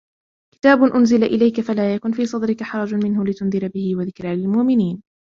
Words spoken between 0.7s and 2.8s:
أُنْزِلَ إِلَيْكَ فَلَا يَكُنْ فِي صَدْرِكَ